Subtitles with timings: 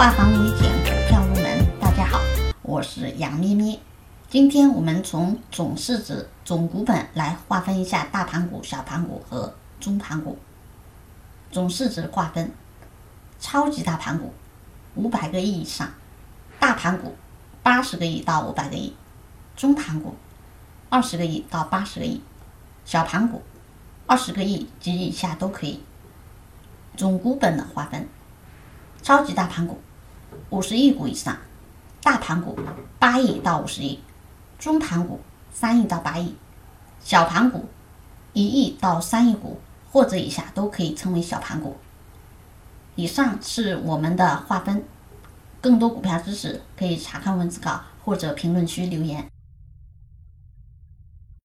[0.00, 1.78] 化繁为简，股票入门。
[1.78, 2.18] 大家好，
[2.62, 3.78] 我是杨咩咩。
[4.30, 10.38] 今天我们从总市值、总股本来划分一下大盘股、小盘股和中盘股。
[11.52, 12.50] 总市值划分：
[13.38, 14.32] 超级大盘股
[14.94, 15.90] 五百个亿以上，
[16.58, 17.14] 大盘股
[17.62, 18.96] 八十个亿到五百个亿，
[19.54, 20.16] 中盘股
[20.88, 22.22] 二十个亿到八十个亿，
[22.86, 23.42] 小盘股
[24.06, 25.82] 二十个亿及以下都可以。
[26.96, 28.08] 总股本的划分：
[29.02, 29.78] 超级大盘股
[30.50, 31.36] 五十亿股以上，
[32.02, 32.58] 大盘股
[32.98, 34.00] 八亿到五十亿，
[34.58, 35.20] 中盘股
[35.52, 36.34] 三亿到八亿，
[37.00, 37.68] 小盘股
[38.32, 41.76] 一亿到三亿股或者以下都可以称为小盘股。
[42.96, 44.84] 以上是我们的划分，
[45.60, 49.30] 更多股票知识可以查看文字稿或者评论区留言。